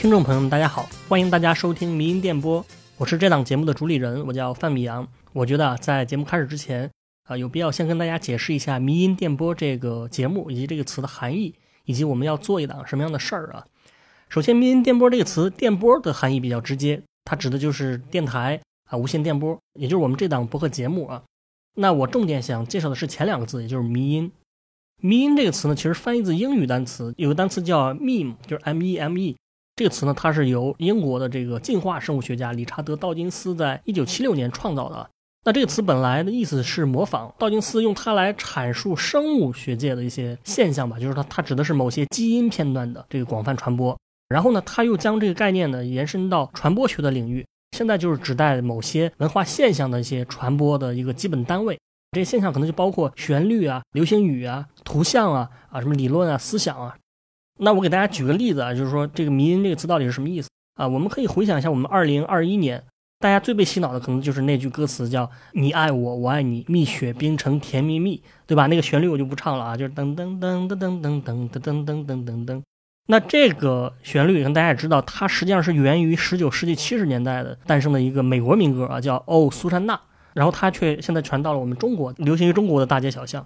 [0.00, 2.64] 听众朋友们，大家好，欢迎大家收听《迷音电波》，
[2.96, 5.06] 我是这档节目的主理人，我叫范米阳。
[5.34, 6.90] 我觉得啊，在节目开始之前，
[7.28, 13.66] 啊，有必要先跟大家解释一下“迷音电波”这个节目以及这个词的含义，以及我们要做一档什么样的事儿啊。
[14.30, 21.22] 首先，“迷音电波”这个词，“电波”的含义比较直接，它指的就是电台啊，无线电波，也就是我们这档播客节目啊。
[21.74, 24.32] 那我重点想介绍的是前两个字，也就是“迷音”。
[25.02, 29.36] 迷音这个词呢，其实翻译自英语单词，有个单词叫 meme，就是 m e m e。
[29.76, 35.08] 这个词呢，它是由英国的这个进化生物学家理查德道金斯在一九七六年创造的。
[35.42, 43.96] 那这个词本来的意思是模仿，道金斯用它来阐述生物学界的一些现象吧，就是它它指的是某些基因片段的这个广泛传播。
[44.28, 47.44] 然后呢，他又将这个概念呢延伸到传播学的领域，
[47.76, 51.76] 现在就是指代某些文化现象的一些传播的一个基本单位。
[52.12, 56.94] 这些现象可能就包括旋律啊、流行语啊、图像啊、啊什么理论啊、思想啊。
[57.62, 60.88] 那我给大家举个例子啊，就是说这个“迷音”这个词到底是什么意思啊？
[60.88, 62.82] 我们可以回想一下，我们二零二一年
[63.18, 68.66] 大家最被洗脑的可能就是那句歌词叫“你爱我，我爱你，蜜雪冰城甜蜜蜜”，对吧？
[68.66, 72.62] 那个旋律我就不唱了啊，就是噔噔噔噔噔噔噔噔噔噔噔噔。
[73.08, 79.94] 那这个旋律，可能大家也知道，它实际上是源于十九世纪七十年代的诞生的一个美国民歌啊，叫《哦苏珊娜》，
[80.32, 83.44] 然后它却现在传到了我们中国，流行于中国的大街小巷。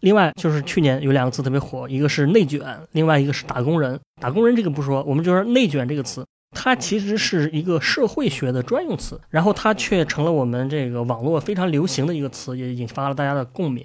[0.00, 2.60] 另外就是去年有两个词特别火，一个是内卷，
[2.92, 3.98] 另外一个是打工人。
[4.20, 13.84] 打工人这个不说，我们就说内卷这个词，它其实是一个社会学的专用词，然后它却成了我们这个网络非常流行的一个词，也引发了大家的共鸣。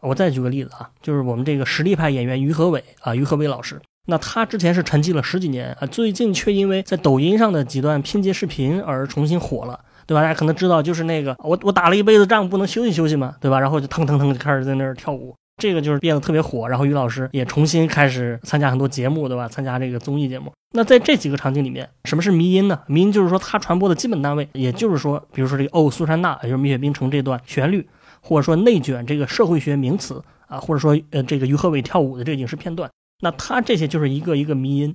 [0.00, 10.22] 我再举个例子啊，就是我们这个实力派演员于和伟啊，于和伟老师，那他之前是沉寂了十几年啊，最近却因为在抖音上的几段拼接视频而重新火了，对吧？
[10.22, 13.60] 大家可能知道，就是那个我我打了一辈子仗，不能休息休息嘛，对吧？
[13.60, 15.34] 然后就腾腾腾就开始在那儿跳舞。
[15.60, 19.46] 这个就是变得特别火，然后于老师也重新开始参加很多节目，对吧？
[19.46, 20.50] 参加这个综艺节目。
[20.72, 22.80] 那在这几个场景里面，什么是迷音呢？
[22.86, 27.86] 迷音就是说它传播的基本单位，也就是说，比如说这个哦苏珊娜，也就是蜜雪冰城这段旋律，
[28.22, 32.90] 或者说内卷这个社会学名词啊，或者说呃这个于和伟跳舞的这个影视片段，
[33.20, 34.94] 那它这些就是一个一个迷音。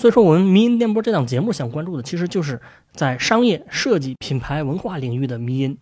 [0.00, 2.58] 所以说，我们迷音电波这档节目想关注的，其实就是
[2.94, 5.76] 在商业、设计、品牌、文化领域的迷音。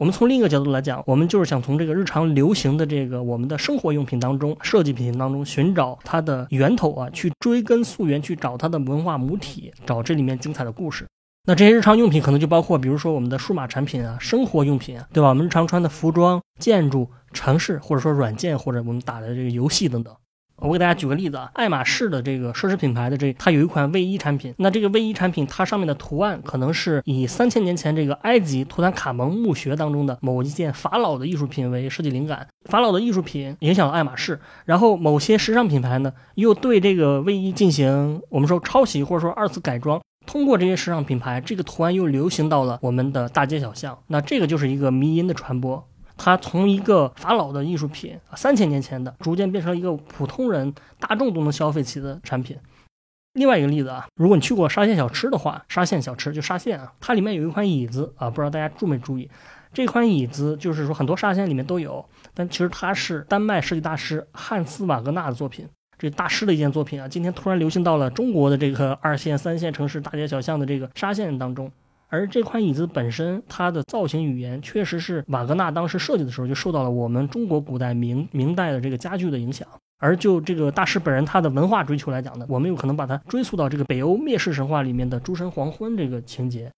[0.00, 11.06] 我们从另一个角度来讲，我们就是想从这个日常流行的这个我们的生活用品当中、设计品当中寻找它的源头啊，去追根溯源，去找它的文化母体，找这里面精彩的故事。
[11.44, 15.28] 那这些日常用品可能就包括，比如说我们的数码产品啊、生活用品啊，对吧？
[15.28, 20.16] 我们日常穿的服装、建筑、城市，或者说软件，或者我们打的这个游戏等等。
[20.60, 24.54] 我给大家举个例子啊，爱马仕的这个奢侈品牌的这，它有一款卫衣产品。
[24.58, 32.46] 那这个卫衣产品，它上面的图案可能是以三千年前这个埃及图坦卡蒙墓穴当中的某一件法老的艺术品为设计灵感。
[32.68, 40.00] 法老的艺术品影响了爱马仕，然后某些时尚品牌呢，又对这个卫衣进行我们说抄袭或者说二次改装。
[40.26, 43.98] 通过这些时尚品牌，这个图案又流行到了我们的大街小巷。
[44.08, 45.82] 那这个就是一个迷因的传播。
[46.22, 52.58] 它从一个法老的艺术品，三千年前的，逐渐变成了一个普通人大众都能消费起的产品。
[53.32, 59.30] 另外一个例子啊，如果你去过沙县小吃的话，沙县小吃就沙县啊，它里面有一款椅子啊，不知道大家注没注意？
[59.72, 62.04] 这款椅子就是说很多沙县里面都有，
[62.34, 65.66] 但其实它是丹麦设计大师汉斯瓦格纳的作品，
[65.98, 71.72] 这大师的一件作品啊，今天突然流行到了中国的这个二线、三线城市大街小巷的这个沙县当中。
[72.10, 79.66] 而这款椅子本身，它的造型语言确实是瓦格纳当时设计的时候就受到了我们中国古代明明代的这个家具的影响。
[79.98, 86.70] 而就这个大师本人他的文化追求来讲呢，我们有可能把它追溯到这个北欧灭世神话里面的诸神黄昏这个情节。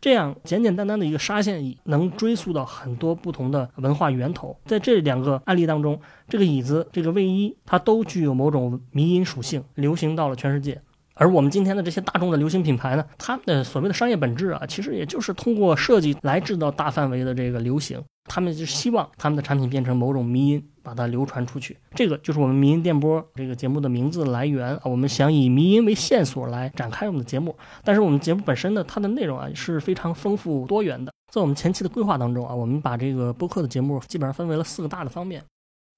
[0.00, 4.56] 这样简简单单的一个沙线椅，能追溯到很多不同的文化源头。
[4.64, 10.80] 在这两个案例当中，这个椅子、这个卫衣，它都具有某种迷因属性，流行到了全世界。
[11.20, 18.02] 而我们今天的这些大众的流行品牌呢，他们的所谓的商业本质啊，其实也就是通过设计来制造大范围的这个流行。
[18.24, 21.76] 他们就希望他们的产品变成某种迷音，把它流传出去。
[21.94, 24.80] 这个就是我们迷音电波这个节目的名字来源啊。
[24.84, 31.12] 我们想以迷音为线索来展开我们的节目，但是我们节目本身呢，它的内容啊是非常丰富多元的。
[31.30, 35.42] 在我们前期的规划当中啊，我们把这个播客的节目基本上分为了四个大的方面。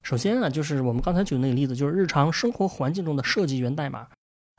[0.03, 4.05] 首先呢，就是我们刚才举的那个例子，就是日常生活环境中的设计源代码。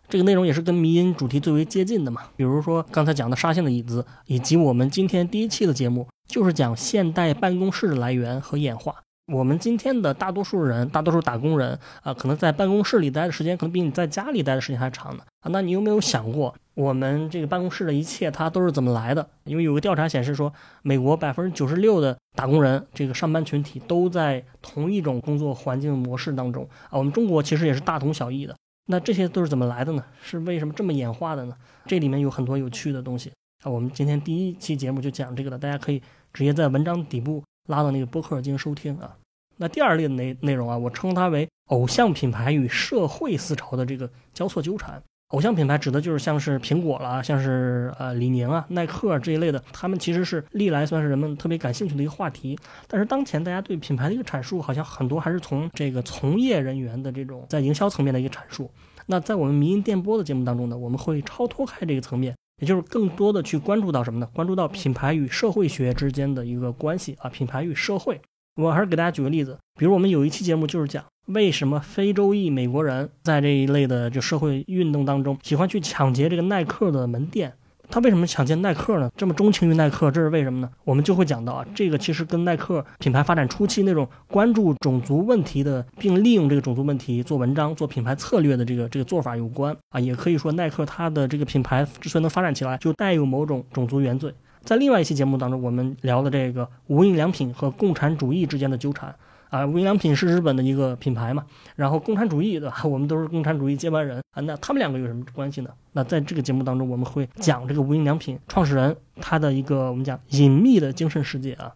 [0.09, 8.95] 这个内容也是跟迷音主题最为接近的嘛，比如说刚才讲的沙县的椅子，以及我们今天第一期的节目就是讲现代办公室的来源和演化。
[9.31, 15.49] 我们今天的大多数人，大多数打工人啊，可能在办公室里待的时间可能比你在家里待的时间还长呢啊。
[15.49, 19.25] 那你有没有想过，我们这个办公室的一切它都是怎么来的？
[19.45, 20.51] 因为有个调查显示说，
[20.81, 26.99] 美国百分之九十六的打工人这个上班群体都在同一种工作环境模式当中啊。
[26.99, 28.53] 我们中国其实也是大同小异的。
[28.85, 30.03] 那这些都是怎么来的呢？
[30.21, 31.55] 是为什么这么演化的呢？
[31.85, 33.31] 这里面有很多有趣的东西
[33.63, 33.71] 啊。
[33.71, 36.01] 我们今天第一期节目就讲这个了，大家可以
[36.33, 39.15] 直接在文章底部拉到那个播客进行收听啊。
[39.57, 45.01] 那第二类的内内容啊，我称它为偶像品牌与社会思潮的这个交错纠缠。
[45.33, 52.55] 偶像品牌指的就是像是苹果了，像是呃李宁啊、耐克这一类的，他们其实是历来算是人们特别感兴趣的一个话题。
[52.87, 58.69] 但是当前大家对品牌的一个阐述，好像很多还是从这个从业人员的这种在营销层面的一个阐述。
[59.07, 64.29] 那在我们民营电波的节目当中呢，我们会超脱开这个层面，也就是更多的去关注到什么呢？
[64.35, 68.21] 关注到品牌与社会学之间的一个关系啊，品牌与社会。
[68.55, 71.03] 我还是给大家举个例子，比如我们有一期节目就是讲。
[71.27, 77.53] 为什么非洲裔美国人在这一类的就社会运动当中喜欢去抢劫这个耐克的门店？
[77.89, 79.09] 他为什么抢劫耐克呢？
[79.15, 80.69] 这么钟情于耐克，这是为什么呢？
[80.83, 89.99] 我们就会讲到啊，这个其实跟耐克品牌发展初期那种关注种族问题的，并利用这个种族问题做文章、做品牌策略的这个这个做法有关啊。
[89.99, 94.33] 也可以说，耐克它的这个品牌之所以能发展起来，就带有某种种族原罪。
[94.63, 99.13] 在另外一期节目当中，我们聊的这个无印良品和共产主义之间的纠缠。
[99.49, 101.45] 啊，无印良品是日本的一个品牌嘛，
[101.75, 102.81] 然后共产主义对吧？
[102.89, 105.69] 我们都是共产主义接班人啊，那他们两个有什么关系呢？
[105.91, 111.71] 那在这个节目当中，我们会讲这个无印良品创始人他的一个我们讲隐秘的精神世界啊。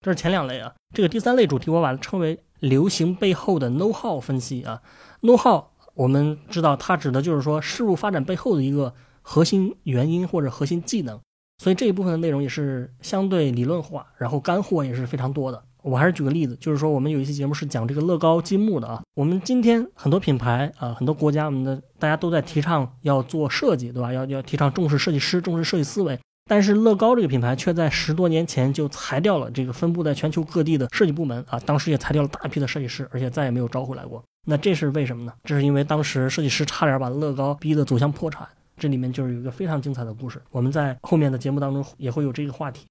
[0.00, 4.80] 这是前两类啊，这个第三类主题我把它称为流行背后的 know how 分析啊。
[5.20, 11.20] know how 我们知道它指的就是说事物发展背后的一个核心原因或者核心技能，
[11.58, 15.62] 所以这一部分的内容也是相对理论化，然后干货也是非常多的。
[15.82, 19.02] 我还是举个例子，就是说我们有一期节目是讲这个乐高积木的啊。
[19.14, 24.10] 我们今天很多品牌啊，很多国家，我们的大家都在提倡要做设计，对吧？
[24.10, 26.18] 要要提倡重视设计师，重视设计思维。
[26.48, 34.22] 但是乐高这个品牌却在十多年前就裁掉了这个分布在全球各地的设计部门啊，当时也裁掉了大批的设计师，而且再也没有招回来过。
[34.46, 35.32] 那这是为什么呢？
[35.44, 38.46] 这是因为当时设计师差点把乐高逼得走向破产。
[38.76, 42.84] 这里面就是有一个非常精彩的故事，我们在后面的节目当中也会有这个话题。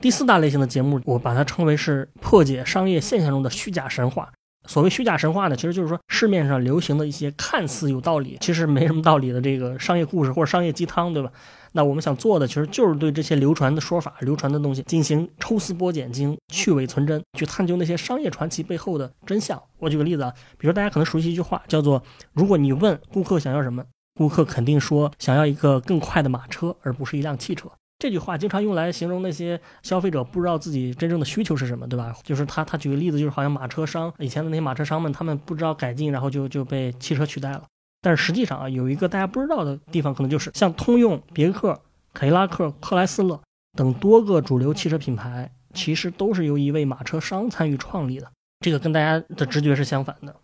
[0.00, 4.30] 第四大类型的节目，我把它称为是破解商业现象中的虚假神话。
[4.68, 11.30] 所谓虚假神话呢，其实就是说市面上流行的一些看似有道理，其实没什么道理的这个商业故事或者商业鸡汤，对吧？
[11.70, 19.62] 那我们想做的，其实就是对这些流传的说法、流传的东西进行抽丝剥茧，进行去伪存真，去探究那些商业传奇背后的真相。
[19.78, 22.02] 我举个例子啊，比如大家可能熟悉一句话，叫做
[22.34, 23.84] “如果你问顾客想要什么，
[24.16, 32.14] 顾客肯定说想要一个更快的马车，而不是一辆汽车。”这句话经常用来形容那些消费者不知道自己真正的需求是什么，对吧？
[32.22, 37.62] 就是他他举个例子，就是好像马车商以前的那些马车商们，他们不知道改进，然后就就被汽车取代了。
[38.02, 41.80] 但是实际上啊，有一个大家不知道的地方，可能就是像通用、别克、
[42.12, 43.40] 凯迪拉克、克莱斯勒
[43.78, 48.30] 等多个主流汽车品牌，其实都是由一位马车商参与创立的。
[48.60, 50.36] 这个跟大家的直觉是相反的。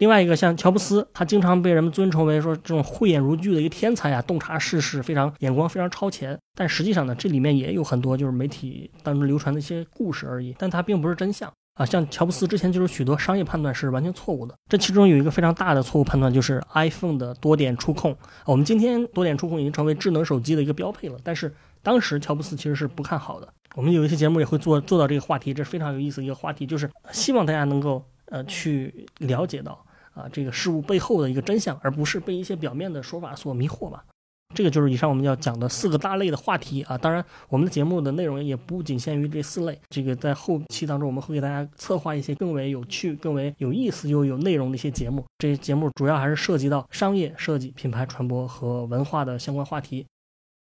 [0.00, 6.38] 另外一个像乔布斯，他经常被人们尊称为说这种慧眼如炬的一个天才啊，洞察世事，非常眼光非常超前。
[6.54, 11.84] 但实际上呢，这里面也有很多就是媒体当中流传的一些故事而已，但它并不是真相啊。
[11.84, 18.16] 像乔布斯之前就是许多商业判断是完全错误的，这其中有一个非常大的错误判断就是 iPhone 的多点触控。
[18.46, 23.46] 我们今天多点触控已经成为智能手机的一个标配了，但是当时乔布斯其实是不看好的。
[23.74, 29.78] 我们有一些节目也会做做到这个话题，这是非常有意思的一个话题，就是希望大家能够呃去了解到。
[30.14, 34.04] 啊，这个事物背后的一个真相，而不是被一些表面的说法所迷惑吧。
[34.52, 36.98] 这个就是以上我们要讲的四个大类的话题啊。
[36.98, 39.78] 当然，我们的节目的内容也不仅限于这四类。
[39.88, 45.24] 这个在后期当中，我们会给大家策划一些更为有趣、更为有意思又有内容的一些节目。
[45.38, 50.04] 这些节目主要还是涉及到商业设计、品牌传播和文化的相关话题。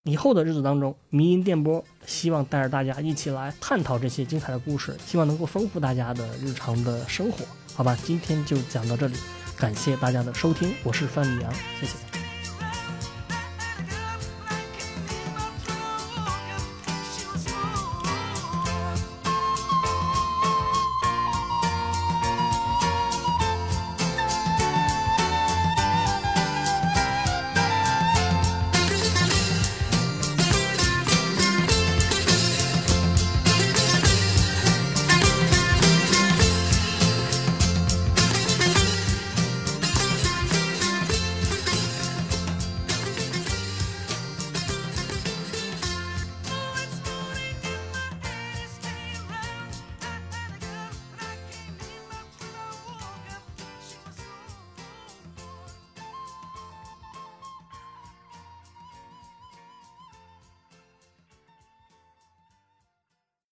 [0.05, 7.45] 以后的日子当中，迷音电波希望带着大家一起来探讨这些精彩的故事，希望能够丰富大家的日常的生活。
[7.75, 9.17] 好吧，今天就讲到这里，
[9.57, 12.12] 感谢大家的收听，我是范宇阳，谢谢。